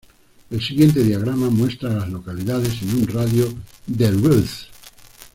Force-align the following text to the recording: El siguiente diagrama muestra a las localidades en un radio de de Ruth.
El 0.49 0.59
siguiente 0.63 1.03
diagrama 1.03 1.51
muestra 1.51 1.91
a 1.91 1.93
las 1.93 2.09
localidades 2.09 2.81
en 2.81 2.89
un 3.03 3.05
radio 3.07 3.53
de 3.85 4.09
de 4.09 4.11
Ruth. 4.11 4.49